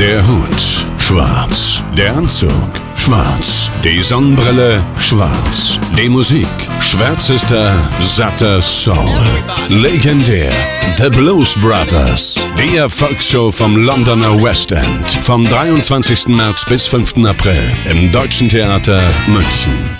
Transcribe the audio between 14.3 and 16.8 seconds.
West End. Vom 23. März